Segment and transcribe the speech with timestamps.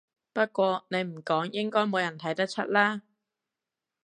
[0.33, 3.03] 不過你唔講應該冇人睇得出啦